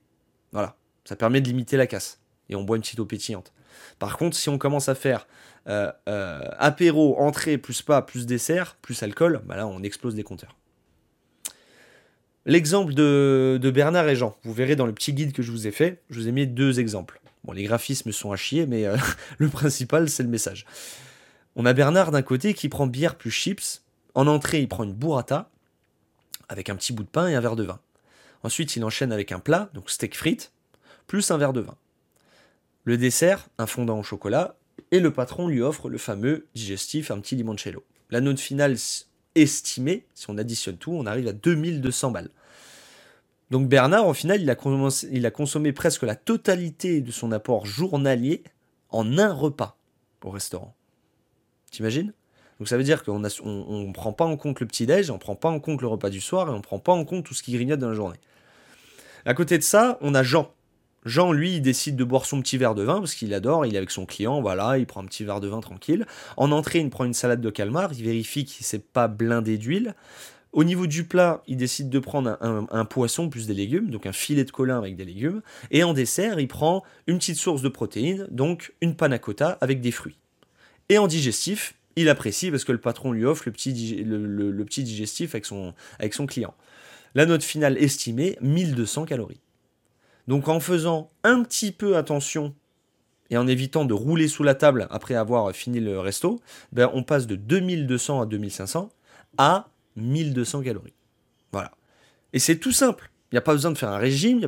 Voilà, 0.52 0.76
ça 1.04 1.16
permet 1.16 1.42
de 1.42 1.48
limiter 1.48 1.78
la 1.78 1.88
casse. 1.88 2.20
Et 2.50 2.56
on 2.56 2.64
boit 2.64 2.78
une 2.78 2.82
petite 2.82 3.00
eau 3.00 3.06
pétillante. 3.06 3.54
Par 4.00 4.18
contre, 4.18 4.36
si 4.36 4.50
on 4.50 4.58
commence 4.58 4.90
à 4.90 4.96
faire 4.96 5.28
euh, 5.68 5.92
euh, 6.08 6.42
apéro, 6.58 7.20
entrée, 7.20 7.58
plus 7.58 7.82
pas, 7.82 8.02
plus 8.02 8.26
dessert, 8.26 8.78
plus 8.82 9.02
alcool, 9.04 9.42
bah 9.46 9.56
là 9.56 9.68
on 9.68 9.82
explose 9.84 10.16
des 10.16 10.24
compteurs. 10.24 10.56
L'exemple 12.46 12.94
de, 12.94 13.72
Bernard 13.74 14.08
et 14.08 14.16
Jean, 14.16 14.38
vous 14.44 14.54
verrez 14.54 14.76
dans 14.76 14.86
le 14.86 14.94
petit 14.94 15.14
guide 15.14 15.34
que 15.34 15.42
je 15.42 15.52
vous 15.52 15.66
ai 15.66 15.72
fait, 15.72 16.04
je 16.12 16.20
vous 16.20 16.28
ai 16.28 16.32
mis 16.32 16.46
deux 16.46 16.80
exemples. 16.80 17.20
Bon, 17.44 17.54
les 17.54 17.64
graphismes 17.64 18.12
sont 18.12 18.32
à 18.32 18.36
chier, 18.36 18.68
mais 18.68 18.86
euh, 18.86 18.98
le 19.38 19.50
principal, 19.50 20.10
c'est 20.10 20.24
le 20.24 20.30
message. 20.30 20.66
On 21.56 21.66
a 21.66 21.74
Bernard 21.74 22.12
d'un 22.12 22.22
côté 22.22 22.54
qui 22.54 22.70
prend 22.70 22.86
bière 22.86 23.16
plus 23.16 23.32
chips. 23.32 23.82
En 24.14 24.28
entrée, 24.28 24.62
il 24.62 24.68
prend 24.68 24.84
une 24.84 24.94
burrata 24.94 25.50
avec 26.50 26.70
un 26.70 26.76
petit 26.76 26.94
bout 26.94 27.04
de 27.04 27.10
pain 27.10 27.28
et 27.28 27.36
un 27.36 27.42
verre 27.42 27.56
de 27.56 27.64
vin. 27.64 27.80
Ensuite, 28.44 28.76
il 28.76 28.84
enchaîne 28.84 29.12
avec 29.12 29.32
un 29.32 29.40
plat, 29.40 29.70
donc 29.74 29.90
steak 29.90 30.16
frites, 30.16 30.52
plus 31.08 31.32
un 31.32 31.38
verre 31.38 31.54
de 31.54 31.62
vin. 31.62 31.76
Le 32.84 32.98
dessert, 32.98 33.48
un 33.58 33.66
fondant 33.66 34.00
au 34.00 34.04
chocolat, 34.04 34.56
et 34.92 35.00
le 35.00 35.12
patron 35.12 35.48
lui 35.48 35.62
offre 35.62 35.90
le 35.90 35.98
fameux 35.98 36.46
digestif, 36.54 37.12
un 37.12 37.20
petit 37.20 37.36
limoncello. 37.36 37.84
La 38.12 38.22
note 38.22 38.40
finale 38.40 38.76
estimée, 39.34 40.06
si 40.14 40.30
on 40.30 40.38
additionne 40.38 40.78
tout, 40.78 40.92
on 40.92 41.06
arrive 41.06 41.28
à 41.28 41.34
2200 41.34 42.12
balles. 42.12 42.30
Donc 43.52 43.68
Bernard, 43.68 44.08
au 44.08 44.14
final, 44.14 44.42
il 44.42 44.50
a, 44.50 44.56
il 45.12 45.26
a 45.26 45.32
consommé 45.32 45.74
presque 45.74 46.04
la 46.04 46.16
totalité 46.16 47.02
de 47.02 47.12
son 47.12 47.32
apport 47.32 47.66
journalier 47.66 48.44
en 48.90 49.18
un 49.18 49.34
repas 49.34 49.78
au 50.24 50.32
restaurant. 50.32 50.76
T'imagines? 51.72 52.14
Donc 52.60 52.68
ça 52.70 52.78
veut 52.78 52.84
dire 52.84 53.04
qu'on 53.04 53.20
ne 53.20 53.94
prend 53.94 54.14
pas 54.14 54.26
en 54.26 54.38
compte 54.38 54.60
le 54.60 54.66
petit-déj, 54.66 55.12
on 55.12 55.18
prend 55.18 55.36
pas 55.36 55.50
en 55.50 55.60
compte 55.60 55.82
le 55.82 55.88
repas 55.88 56.10
du 56.10 56.22
soir 56.22 56.48
et 56.48 56.52
on 56.52 56.62
prend 56.62 56.80
pas 56.80 56.94
en 56.94 57.04
compte 57.04 57.26
tout 57.26 57.34
ce 57.34 57.44
qui 57.44 57.54
grignote 57.54 57.80
dans 57.80 57.90
la 57.90 57.96
journée. 57.96 58.20
À 59.26 59.34
côté 59.34 59.58
de 59.58 59.64
ça, 59.64 59.98
on 60.02 60.16
a 60.16 60.24
Jean. 60.24 60.52
Jean, 61.04 61.32
lui, 61.32 61.56
il 61.56 61.62
décide 61.62 61.96
de 61.96 62.04
boire 62.04 62.26
son 62.26 62.42
petit 62.42 62.58
verre 62.58 62.74
de 62.74 62.84
vin 62.84 63.00
parce 63.00 63.14
qu'il 63.14 63.34
adore, 63.34 63.66
il 63.66 63.76
est 63.76 63.78
avec 63.78 63.92
son 63.92 64.06
client, 64.06 64.42
voilà, 64.42 64.78
il 64.78 64.88
prend 64.88 65.04
un 65.04 65.06
petit 65.06 65.24
verre 65.24 65.40
de 65.40 65.48
vin 65.48 65.60
tranquille. 65.60 66.06
En 66.38 66.52
entrée, 66.52 66.80
il 66.80 66.90
prend 66.90 67.06
une 67.06 67.14
salade 67.14 67.42
de 67.42 67.50
calmar, 67.50 67.92
il 67.94 68.04
vérifie 68.04 68.46
qu'il 68.46 68.66
s'est 68.66 68.80
pas 68.80 69.08
blindé 69.08 69.58
d'huile. 69.58 69.94
Au 70.52 70.64
niveau 70.64 70.88
du 70.88 71.04
plat, 71.04 71.44
il 71.48 71.58
décide 71.58 71.90
de 71.90 72.00
prendre 72.00 72.38
un, 72.40 72.66
un, 72.72 72.86
poisson 72.86 73.30
plus 73.30 73.46
des 73.46 73.54
légumes, 73.54 73.90
donc 73.90 74.06
un 74.06 74.14
filet 74.14 74.46
de 74.46 74.52
colin 74.52 74.78
avec 74.78 74.96
des 74.96 75.04
légumes. 75.04 75.42
Et 75.70 75.84
en 75.84 75.94
dessert, 75.94 76.40
il 76.40 76.48
prend 76.48 76.82
une 77.08 77.18
petite 77.18 77.36
source 77.36 77.62
de 77.62 77.68
protéines, 77.68 78.26
donc 78.32 78.74
une 78.80 78.96
panna 78.96 79.20
cotta 79.20 79.58
avec 79.60 79.82
des 79.82 79.92
fruits. 79.92 80.18
Et 80.88 80.98
en 80.98 81.08
digestif, 81.08 81.76
il 81.96 82.10
apprécie 82.10 82.52
parce 82.52 82.64
que 82.64 82.72
le 82.72 82.80
patron 82.80 83.12
lui 83.12 83.26
offre 83.26 83.44
le 83.46 83.52
petit, 83.52 84.84
digestif 84.84 85.36
avec 85.36 85.46
son, 85.46 86.26
client. 86.28 86.54
La 87.14 87.26
note 87.26 87.44
finale 87.44 87.78
estimée, 87.78 88.38
1200 88.42 89.06
calories. 89.06 89.42
Donc 90.28 90.48
en 90.48 90.60
faisant 90.60 91.10
un 91.24 91.44
petit 91.44 91.72
peu 91.72 91.96
attention 91.98 92.54
et 93.30 93.38
en 93.38 93.48
évitant 93.48 93.86
de 93.86 93.94
rouler 93.94 94.28
sous 94.28 94.44
la 94.44 94.56
table 94.56 94.88
après 94.90 95.16
avoir 95.16 95.52
fini 95.54 95.80
le 95.80 96.00
resto, 96.00 96.42
ben 96.72 96.90
on 96.94 97.04
passe 97.04 97.28
de 97.28 97.36
2200 97.36 98.22
à 98.22 98.26
2500 98.26 98.90
à 99.38 99.70
1200 99.96 100.64
calories. 100.64 100.94
Voilà. 101.52 101.72
Et 102.34 102.40
c'est 102.40 102.58
tout 102.58 102.72
simple. 102.72 103.12
Il 103.32 103.36
n'y 103.36 103.40
a 103.40 103.42
pas 103.42 103.54
besoin 103.54 103.72
de 103.72 103.78
faire 103.78 103.90
un 103.90 103.98
régime, 103.98 104.38
il 104.38 104.40
n'y 104.40 104.46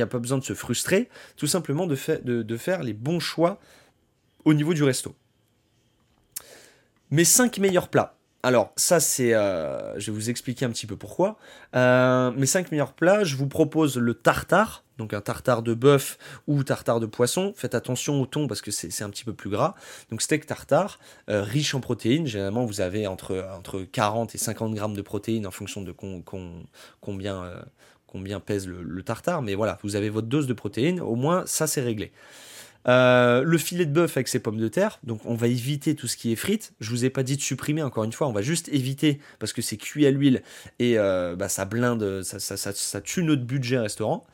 a, 0.00 0.06
pas 0.06 0.18
besoin, 0.18 0.38
de 0.38 0.44
se 0.44 0.54
frustrer, 0.54 1.08
tout 1.36 1.46
simplement 1.46 1.86
de 1.86 1.94
faire 1.94 2.82
les 2.82 2.92
bons 2.92 3.20
choix 3.20 3.60
au 4.44 4.54
niveau 4.54 4.74
du 4.74 4.82
resto. 4.82 5.14
Mes 7.12 7.24
5 7.24 7.58
meilleurs 7.58 7.88
plats. 7.88 8.16
Alors, 8.42 8.72
ça, 8.76 8.98
c'est. 8.98 9.32
Euh, 9.32 9.98
je 9.98 10.10
vais 10.10 10.16
vous 10.16 10.28
expliquer 10.28 10.64
un 10.64 10.70
petit 10.70 10.86
peu 10.86 10.96
pourquoi. 10.96 11.38
Euh, 11.76 12.32
mes 12.32 12.46
5 12.46 12.72
meilleurs 12.72 12.94
plats, 12.94 13.22
je 13.22 13.36
vous 13.36 13.46
propose 13.46 13.96
le 13.96 14.14
tartare. 14.14 14.82
Donc, 14.98 15.14
un 15.14 15.20
tartare 15.20 15.62
de 15.62 15.74
bœuf 15.74 16.18
ou 16.48 16.64
tartare 16.64 16.98
de 16.98 17.06
poisson. 17.06 17.52
Faites 17.56 17.76
attention 17.76 18.20
au 18.20 18.26
thon 18.26 18.48
parce 18.48 18.60
que 18.60 18.72
c'est 18.72 19.02
un 19.02 19.10
petit 19.10 19.24
peu 19.24 19.34
plus 19.34 19.50
gras. 19.50 19.74
Donc, 20.10 20.20
steak 20.20 20.46
tartare, 20.46 20.98
euh, 21.30 21.42
riche 21.42 21.74
en 21.74 21.80
protéines. 21.80 22.26
Généralement, 22.26 22.64
vous 22.64 22.80
avez 22.80 23.06
entre, 23.06 23.46
entre 23.56 23.82
40 23.82 24.34
et 24.34 24.38
50 24.38 24.74
grammes 24.74 24.96
de 24.96 25.02
protéines 25.02 25.46
en 25.46 25.52
fonction 25.52 25.82
de 25.82 25.92
combien, 25.92 26.40
pèse 28.40 28.66
le 28.66 29.02
tartare. 29.02 29.42
Mais 29.42 29.54
voilà, 29.54 29.78
vous 29.82 29.94
avez 29.94 30.08
votre 30.08 30.28
dose 30.28 30.48
de 30.48 30.54
protéines. 30.54 31.00
Au 31.00 31.14
moins, 31.14 31.44
ça, 31.46 31.68
c'est 31.68 31.82
réglé. 31.82 32.12
Euh, 32.88 33.42
le 33.42 33.58
filet 33.58 33.84
de 33.84 33.92
bœuf 33.92 34.16
avec 34.16 34.28
ses 34.28 34.38
pommes 34.38 34.58
de 34.58 34.68
terre, 34.68 35.00
donc 35.02 35.20
on 35.24 35.34
va 35.34 35.48
éviter 35.48 35.96
tout 35.96 36.06
ce 36.06 36.16
qui 36.16 36.32
est 36.32 36.36
frites. 36.36 36.72
Je 36.78 36.90
vous 36.90 37.04
ai 37.04 37.10
pas 37.10 37.24
dit 37.24 37.36
de 37.36 37.42
supprimer 37.42 37.82
encore 37.82 38.04
une 38.04 38.12
fois, 38.12 38.28
on 38.28 38.32
va 38.32 38.42
juste 38.42 38.68
éviter 38.68 39.20
parce 39.40 39.52
que 39.52 39.60
c'est 39.60 39.76
cuit 39.76 40.06
à 40.06 40.12
l'huile 40.12 40.42
et 40.78 40.96
euh, 40.96 41.34
bah, 41.34 41.48
ça 41.48 41.64
blinde, 41.64 42.22
ça, 42.22 43.00
tue 43.02 43.24
notre 43.24 43.42
budget 43.42 43.78
restaurant. 43.78 44.24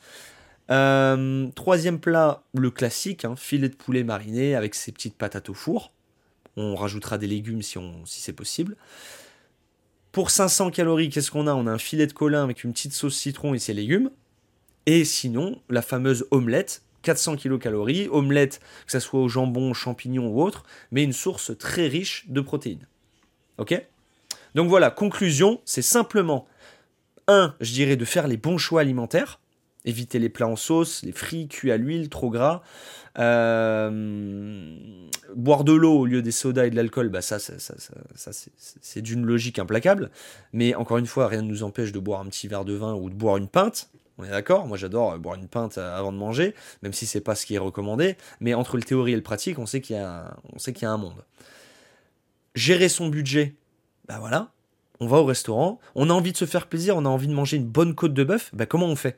Euh, 0.69 1.47
troisième 1.55 1.99
plat, 1.99 2.43
le 2.53 2.69
classique, 2.69 3.25
hein, 3.25 3.35
filet 3.35 3.69
de 3.69 3.75
poulet 3.75 4.03
mariné 4.03 4.55
avec 4.55 4.75
ses 4.75 4.91
petites 4.91 5.17
patates 5.17 5.49
au 5.49 5.55
four. 5.55 5.91
On 6.55 6.75
rajoutera 6.75 7.17
des 7.17 7.27
légumes 7.27 7.63
si, 7.63 7.79
si 8.05 8.21
c'est 8.21 8.33
possible. 8.33 8.75
Pour 10.11 10.29
500 10.29 10.69
calories, 10.69 11.09
qu'est-ce 11.09 11.31
qu'on 11.31 11.47
a? 11.47 11.55
On 11.55 11.65
a 11.65 11.71
un 11.71 11.79
filet 11.79 12.05
de 12.05 12.13
colin 12.13 12.43
avec 12.43 12.63
une 12.63 12.71
petite 12.71 12.93
sauce 12.93 13.17
citron 13.17 13.55
et 13.55 13.59
ses 13.59 13.73
légumes. 13.73 14.11
Et 14.85 15.05
sinon, 15.05 15.59
la 15.69 15.81
fameuse 15.81 16.27
omelette, 16.29 16.83
400 17.03 17.35
kilocalories, 17.35 18.07
omelette, 18.09 18.59
que 18.85 18.91
ce 18.91 18.99
soit 18.99 19.19
au 19.19 19.27
jambon, 19.27 19.73
champignons 19.73 20.27
ou 20.27 20.41
autre, 20.41 20.63
mais 20.91 21.03
une 21.03 21.13
source 21.13 21.57
très 21.57 21.87
riche 21.87 22.25
de 22.29 22.41
protéines. 22.41 22.87
Ok? 23.57 23.79
Donc 24.55 24.69
voilà, 24.69 24.89
conclusion, 24.89 25.61
c'est 25.65 25.81
simplement, 25.81 26.47
un, 27.27 27.55
je 27.59 27.71
dirais 27.71 27.95
de 27.95 28.05
faire 28.05 28.27
les 28.27 28.37
bons 28.37 28.57
choix 28.57 28.81
alimentaires, 28.81 29.39
éviter 29.85 30.19
les 30.19 30.29
plats 30.29 30.47
en 30.47 30.55
sauce, 30.55 31.03
les 31.03 31.11
frits, 31.11 31.47
cuits 31.47 31.71
à 31.71 31.77
l'huile, 31.77 32.09
trop 32.09 32.29
gras, 32.29 32.61
euh, 33.19 34.77
boire 35.35 35.63
de 35.63 35.73
l'eau 35.73 35.99
au 35.99 36.05
lieu 36.05 36.21
des 36.21 36.31
sodas 36.31 36.65
et 36.65 36.69
de 36.69 36.75
l'alcool, 36.75 37.09
bah 37.09 37.21
ça, 37.21 37.39
ça, 37.39 37.59
ça, 37.59 37.75
ça 38.15 38.31
c'est 38.81 39.01
d'une 39.01 39.25
logique 39.25 39.59
implacable. 39.59 40.09
Mais 40.53 40.75
encore 40.75 40.97
une 40.97 41.05
fois, 41.05 41.27
rien 41.27 41.41
ne 41.41 41.47
nous 41.47 41.63
empêche 41.63 41.91
de 41.91 41.99
boire 41.99 42.21
un 42.21 42.25
petit 42.25 42.47
verre 42.47 42.65
de 42.65 42.73
vin 42.73 42.93
ou 42.93 43.09
de 43.09 43.15
boire 43.15 43.37
une 43.37 43.47
pinte. 43.47 43.89
On 44.17 44.23
est 44.23 44.29
d'accord 44.29 44.67
Moi 44.67 44.77
j'adore 44.77 45.17
boire 45.17 45.35
une 45.35 45.47
pinte 45.47 45.77
avant 45.77 46.11
de 46.11 46.17
manger, 46.17 46.53
même 46.81 46.93
si 46.93 47.05
c'est 47.05 47.21
pas 47.21 47.35
ce 47.35 47.45
qui 47.45 47.55
est 47.55 47.59
recommandé. 47.59 48.17
Mais 48.39 48.53
entre 48.53 48.77
le 48.77 48.83
théorie 48.83 49.13
et 49.13 49.15
le 49.15 49.23
pratique, 49.23 49.59
on 49.59 49.65
sait 49.65 49.81
qu'il 49.81 49.95
y, 49.95 49.99
a, 49.99 50.37
on 50.53 50.59
sait 50.59 50.73
qu'il 50.73 50.83
y 50.83 50.85
a 50.85 50.91
un 50.91 50.97
monde. 50.97 51.25
Gérer 52.55 52.89
son 52.89 53.07
budget, 53.07 53.55
bah 54.07 54.17
voilà, 54.19 54.51
on 54.99 55.07
va 55.07 55.17
au 55.17 55.25
restaurant, 55.25 55.79
on 55.95 56.09
a 56.09 56.13
envie 56.13 56.31
de 56.31 56.37
se 56.37 56.45
faire 56.45 56.67
plaisir, 56.67 56.95
on 56.95 57.05
a 57.05 57.09
envie 57.09 57.27
de 57.27 57.33
manger 57.33 57.57
une 57.57 57.67
bonne 57.67 57.95
côte 57.95 58.13
de 58.13 58.23
bœuf, 58.23 58.51
bah 58.53 58.65
comment 58.65 58.85
on 58.85 58.95
fait? 58.95 59.17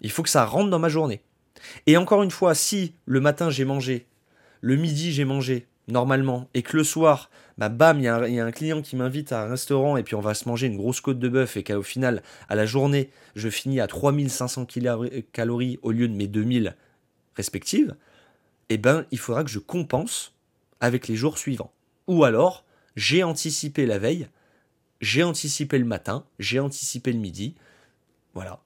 Il 0.00 0.10
faut 0.10 0.22
que 0.22 0.28
ça 0.28 0.44
rentre 0.44 0.70
dans 0.70 0.78
ma 0.78 0.88
journée. 0.88 1.22
Et 1.86 1.96
encore 1.96 2.22
une 2.22 2.30
fois, 2.30 2.54
si 2.54 2.94
le 3.06 3.20
matin 3.20 3.50
j'ai 3.50 3.64
mangé, 3.64 4.06
le 4.60 4.76
midi 4.76 5.12
j'ai 5.12 5.24
mangé 5.24 5.66
normalement, 5.88 6.48
et 6.54 6.62
que 6.62 6.76
le 6.76 6.84
soir, 6.84 7.30
bah 7.58 7.68
bam, 7.68 7.98
il 7.98 8.04
y, 8.04 8.08
a 8.08 8.44
un 8.44 8.52
client 8.52 8.82
qui 8.82 8.96
m'invite 8.96 9.32
à 9.32 9.42
un 9.42 9.48
restaurant 9.48 9.96
et 9.96 10.02
puis 10.02 10.14
on 10.14 10.20
va 10.20 10.34
se 10.34 10.48
manger 10.48 10.66
une 10.66 10.76
grosse 10.76 11.00
côte 11.00 11.18
de 11.18 11.28
bœuf 11.28 11.56
et 11.56 11.64
qu'au 11.64 11.82
final, 11.82 12.22
à 12.48 12.54
la 12.54 12.66
journée, 12.66 13.10
je 13.34 13.48
finis 13.48 13.80
à 13.80 13.86
3500 13.86 14.66
calories 15.32 15.78
au 15.82 15.92
lieu 15.92 16.08
de 16.08 16.14
mes 16.14 16.26
2000 16.26 16.76
respectives, 17.36 17.94
eh 18.68 18.78
ben, 18.78 19.06
il 19.10 19.18
faudra 19.18 19.44
que 19.44 19.50
je 19.50 19.58
compense 19.58 20.34
avec 20.80 21.08
les 21.08 21.16
jours 21.16 21.38
suivants. 21.38 21.72
Ou 22.08 22.24
alors, 22.24 22.64
j'ai 22.96 23.22
anticipé 23.22 23.86
la 23.86 23.98
veille, 23.98 24.28
j'ai 25.00 25.22
anticipé 25.22 25.78
le 25.78 25.84
matin, 25.84 26.24
j'ai 26.38 26.58
anticipé 26.58 27.12
le 27.12 27.18
midi, 27.18 27.54
voilà, 28.34 28.60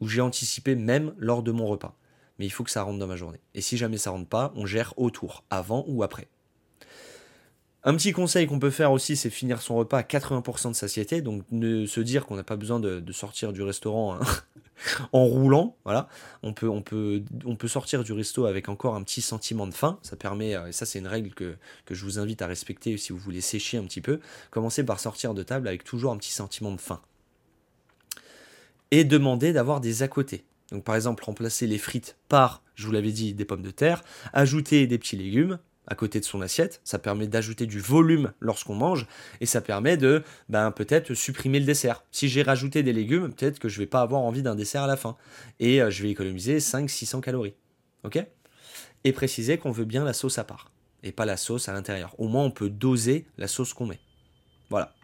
ou 0.00 0.08
j'ai 0.08 0.20
anticipé 0.20 0.74
même 0.74 1.14
lors 1.18 1.42
de 1.42 1.52
mon 1.52 1.66
repas 1.66 1.96
mais 2.38 2.46
il 2.46 2.50
faut 2.50 2.64
que 2.64 2.70
ça 2.70 2.82
rentre 2.82 2.98
dans 2.98 3.06
ma 3.06 3.16
journée. 3.16 3.40
Et 3.54 3.60
si 3.60 3.76
jamais 3.76 3.98
ça 3.98 4.10
rentre 4.10 4.28
pas, 4.28 4.52
on 4.54 4.66
gère 4.66 4.94
autour, 4.96 5.44
avant 5.50 5.84
ou 5.88 6.02
après. 6.02 6.28
Un 7.84 7.94
petit 7.94 8.12
conseil 8.12 8.46
qu'on 8.46 8.58
peut 8.58 8.70
faire 8.70 8.90
aussi, 8.90 9.16
c'est 9.16 9.30
finir 9.30 9.62
son 9.62 9.76
repas 9.76 9.98
à 9.98 10.02
80% 10.02 10.70
de 10.70 10.74
satiété, 10.74 11.22
donc 11.22 11.44
ne 11.52 11.86
se 11.86 12.00
dire 12.00 12.26
qu'on 12.26 12.34
n'a 12.34 12.42
pas 12.42 12.56
besoin 12.56 12.80
de, 12.80 13.12
sortir 13.12 13.52
du 13.52 13.62
restaurant 13.62 14.14
hein, 14.14 14.20
en 15.12 15.24
roulant, 15.24 15.76
voilà. 15.84 16.08
On 16.42 16.52
peut, 16.52 16.68
on, 16.68 16.82
peut, 16.82 17.22
on 17.44 17.54
peut 17.54 17.68
sortir 17.68 18.02
du 18.02 18.12
resto 18.12 18.46
avec 18.46 18.68
encore 18.68 18.96
un 18.96 19.02
petit 19.04 19.22
sentiment 19.22 19.66
de 19.66 19.72
faim, 19.72 19.98
ça 20.02 20.16
permet, 20.16 20.56
euh, 20.56 20.66
et 20.66 20.72
ça 20.72 20.86
c'est 20.86 20.98
une 20.98 21.06
règle 21.06 21.30
que, 21.30 21.56
que 21.86 21.94
je 21.94 22.04
vous 22.04 22.18
invite 22.18 22.42
à 22.42 22.48
respecter 22.48 22.96
si 22.98 23.12
vous 23.12 23.18
voulez 23.18 23.40
sécher 23.40 23.78
un 23.78 23.84
petit 23.84 24.00
peu, 24.00 24.18
commencez 24.50 24.84
par 24.84 24.98
sortir 24.98 25.32
de 25.32 25.44
table 25.44 25.68
avec 25.68 25.84
toujours 25.84 26.12
un 26.12 26.16
petit 26.16 26.32
sentiment 26.32 26.72
de 26.72 26.80
faim. 26.80 27.00
Et 28.90 29.04
demander 29.04 29.52
d'avoir 29.52 29.80
des 29.80 30.02
à 30.02 30.08
côté. 30.08 30.44
Donc 30.72 30.82
par 30.82 30.96
exemple, 30.96 31.24
remplacer 31.24 31.66
les 31.66 31.78
frites 31.78 32.16
par, 32.28 32.62
je 32.74 32.86
vous 32.86 32.92
l'avais 32.92 33.12
dit, 33.12 33.34
des 33.34 33.44
pommes 33.44 33.62
de 33.62 33.70
terre, 33.70 34.02
ajouter 34.32 34.86
des 34.86 34.98
petits 34.98 35.16
légumes 35.16 35.58
à 35.88 35.94
côté 35.94 36.20
de 36.20 36.24
son 36.24 36.40
assiette, 36.42 36.80
ça 36.84 36.98
permet 36.98 37.26
d'ajouter 37.26 37.66
du 37.66 37.80
volume 37.80 38.32
lorsqu'on 38.40 38.74
mange, 38.74 39.06
et 39.40 39.46
ça 39.46 39.60
permet 39.60 39.96
de 39.96 40.22
ben, 40.48 40.70
peut-être 40.70 41.14
supprimer 41.14 41.58
le 41.58 41.66
dessert. 41.66 42.04
Si 42.12 42.28
j'ai 42.28 42.42
rajouté 42.42 42.82
des 42.82 42.92
légumes, 42.92 43.32
peut-être 43.32 43.58
que 43.58 43.68
je 43.68 43.78
vais 43.78 43.86
pas 43.86 44.02
avoir 44.02 44.20
envie 44.20 44.42
d'un 44.42 44.54
dessert 44.54 44.82
à 44.82 44.86
la 44.86 44.96
fin, 44.96 45.16
et 45.60 45.80
euh, 45.80 45.90
je 45.90 46.02
vais 46.02 46.10
économiser 46.10 46.58
500-600 46.58 47.20
calories. 47.20 47.54
Ok? 48.04 48.22
Et 49.04 49.12
préciser 49.12 49.58
qu'on 49.58 49.70
veut 49.72 49.86
bien 49.86 50.04
la 50.04 50.12
sauce 50.12 50.38
à 50.38 50.44
part, 50.44 50.70
et 51.02 51.12
pas 51.12 51.24
la 51.24 51.36
sauce 51.36 51.68
à 51.68 51.72
l'intérieur. 51.72 52.14
Au 52.18 52.28
moins 52.28 52.44
on 52.44 52.50
peut 52.50 52.70
doser 52.70 53.26
la 53.38 53.48
sauce 53.48 53.72
qu'on 53.72 53.86
met. 53.86 54.00
Voilà. 54.70 54.94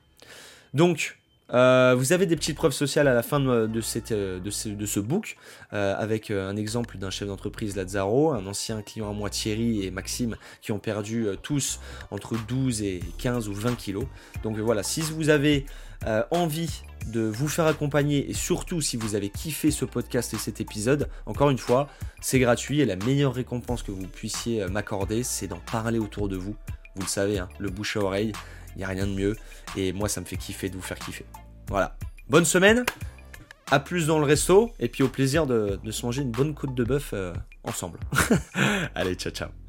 Donc, 0.75 1.19
euh, 1.53 1.95
vous 1.97 2.13
avez 2.13 2.27
des 2.27 2.37
petites 2.37 2.57
preuves 2.57 2.73
sociales 2.73 3.07
à 3.07 3.15
la 3.15 3.23
fin 3.23 3.39
de, 3.39 3.81
cette, 3.83 4.13
euh, 4.13 4.41
de, 4.41 4.51
ce, 4.51 4.69
de 4.71 4.87
ce, 4.87 4.99
book, 5.01 5.37
euh, 5.73 5.95
avec 5.99 6.31
un 6.31 6.57
exemple 6.57 6.97
d'un 6.97 7.11
chef 7.11 7.29
d'entreprise, 7.29 7.77
Lazaro, 7.77 8.33
un 8.33 8.47
ancien 8.47 8.81
client 8.83 9.11
à 9.11 9.13
moi, 9.13 9.29
Thierry 9.29 9.85
et 9.85 9.91
Maxime, 9.91 10.37
qui 10.63 10.73
ont 10.73 10.79
perdu 10.79 11.27
tous 11.43 11.81
entre 12.11 12.37
12 12.49 12.83
et 12.83 13.01
15 13.19 13.49
ou 13.49 13.55
20 13.55 13.75
kilos. 13.77 14.07
Donc 14.43 14.59
voilà, 14.59 14.83
si 14.83 15.03
vous 15.03 15.29
avez 15.29 15.67
envie 16.31 16.83
de 17.07 17.21
vous 17.21 17.49
faire 17.49 17.67
accompagner 17.67 18.31
et 18.31 18.35
surtout 18.35 18.81
si 18.81 18.97
vous 18.97 19.15
avez 19.15 19.31
kiffé 19.31 19.71
ce 19.71 19.85
podcast 19.85 20.35
et 20.35 20.39
cet 20.39 20.61
épisode, 20.61 21.09
encore 21.27 21.51
une 21.51 21.59
fois, 21.59 21.89
c'est 22.21 22.39
gratuit 22.39 22.81
et 22.81 22.87
la 22.87 22.97
meilleure 22.97 23.35
récompense 23.35 23.83
que 23.83 23.91
vous 23.91 24.07
puissiez 24.07 24.67
m'accorder, 24.67 25.23
c'est 25.23 25.49
d'en 25.49 25.61
parler 25.61 25.99
autour 25.99 26.29
de 26.29 26.37
vous. 26.37 26.57
Vous 26.97 27.03
le 27.03 27.09
savez, 27.09 27.39
hein, 27.39 27.49
le 27.59 27.71
bouche 27.71 27.97
à 27.97 28.01
oreille, 28.01 28.33
il 28.75 28.79
n'y 28.79 28.85
a 28.85 28.89
rien 28.89 29.07
de 29.07 29.13
mieux. 29.13 29.37
Et 29.77 29.93
moi, 29.93 30.09
ça 30.09 30.21
me 30.21 30.27
fait 30.27 30.37
kiffer 30.37 30.69
de 30.69 30.77
vous 30.77 30.83
faire 30.83 30.99
kiffer. 30.99 31.25
Voilà. 31.69 31.97
Bonne 32.29 32.45
semaine. 32.45 32.85
À 33.71 33.81
plus 33.81 34.07
dans 34.07 34.19
le 34.19 34.25
resto. 34.25 34.73
Et 34.79 34.89
puis 34.89 35.03
au 35.03 35.09
plaisir 35.09 35.47
de, 35.47 35.79
se 35.91 36.07
manger 36.07 36.23
une 36.23 36.31
bonne 36.31 36.55
côte 36.55 36.75
de 36.75 36.85
bœuf 36.85 37.11
euh, 37.13 37.33
ensemble. 37.65 37.99
Allez, 38.95 39.15
ciao, 39.15 39.33
ciao. 39.33 39.64